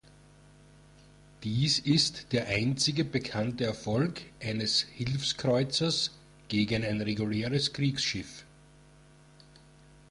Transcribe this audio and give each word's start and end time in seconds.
Dies 1.43 1.77
ist 1.77 2.31
der 2.33 2.47
einzige 2.47 3.05
bekannte 3.05 3.65
Erfolg 3.65 4.21
eines 4.41 4.79
Hilfskreuzers 4.81 6.09
gegen 6.47 6.83
ein 6.83 7.01
reguläres 7.01 7.71
Kriegsschiff. 7.71 8.43